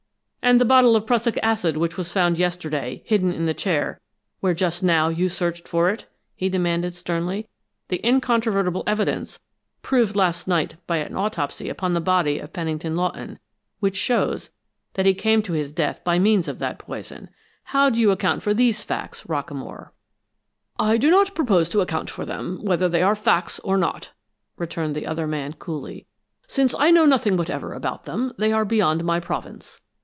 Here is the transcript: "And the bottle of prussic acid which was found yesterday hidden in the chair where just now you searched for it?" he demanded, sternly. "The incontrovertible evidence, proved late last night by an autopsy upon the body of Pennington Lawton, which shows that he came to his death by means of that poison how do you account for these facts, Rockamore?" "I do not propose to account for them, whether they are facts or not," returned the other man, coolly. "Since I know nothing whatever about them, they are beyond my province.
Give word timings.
"And 0.43 0.59
the 0.59 0.65
bottle 0.65 0.97
of 0.97 1.05
prussic 1.05 1.39
acid 1.41 1.77
which 1.77 1.95
was 1.95 2.11
found 2.11 2.37
yesterday 2.37 3.03
hidden 3.05 3.31
in 3.31 3.45
the 3.45 3.53
chair 3.53 4.01
where 4.41 4.55
just 4.55 4.83
now 4.83 5.07
you 5.07 5.29
searched 5.29 5.65
for 5.65 5.89
it?" 5.89 6.07
he 6.35 6.49
demanded, 6.49 6.93
sternly. 6.93 7.47
"The 7.87 8.05
incontrovertible 8.05 8.83
evidence, 8.87 9.39
proved 9.81 10.09
late 10.09 10.17
last 10.25 10.47
night 10.49 10.75
by 10.87 10.97
an 10.97 11.15
autopsy 11.15 11.69
upon 11.69 11.93
the 11.93 12.01
body 12.01 12.39
of 12.39 12.51
Pennington 12.51 12.97
Lawton, 12.97 13.39
which 13.79 13.95
shows 13.95 14.49
that 14.95 15.05
he 15.05 15.13
came 15.13 15.41
to 15.43 15.53
his 15.53 15.71
death 15.71 16.03
by 16.03 16.19
means 16.19 16.49
of 16.49 16.59
that 16.59 16.79
poison 16.79 17.29
how 17.65 17.89
do 17.89 17.99
you 18.01 18.11
account 18.11 18.41
for 18.43 18.53
these 18.53 18.83
facts, 18.83 19.23
Rockamore?" 19.29 19.91
"I 20.77 20.97
do 20.97 21.11
not 21.11 21.35
propose 21.35 21.69
to 21.69 21.81
account 21.81 22.09
for 22.09 22.25
them, 22.25 22.59
whether 22.63 22.89
they 22.89 23.03
are 23.03 23.15
facts 23.15 23.59
or 23.59 23.77
not," 23.77 24.11
returned 24.57 24.95
the 24.95 25.05
other 25.07 25.27
man, 25.27 25.53
coolly. 25.53 26.07
"Since 26.47 26.75
I 26.77 26.91
know 26.91 27.05
nothing 27.05 27.37
whatever 27.37 27.73
about 27.73 28.03
them, 28.03 28.33
they 28.37 28.51
are 28.51 28.65
beyond 28.65 29.05
my 29.05 29.21
province. 29.21 29.79